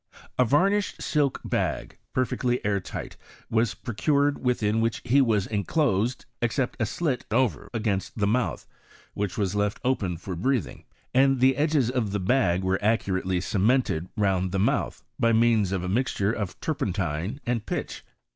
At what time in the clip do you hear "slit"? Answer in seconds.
6.87-7.23